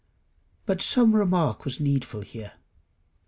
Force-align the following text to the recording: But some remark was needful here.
But 0.65 0.81
some 0.81 1.15
remark 1.15 1.63
was 1.63 1.79
needful 1.79 2.21
here. 2.21 2.53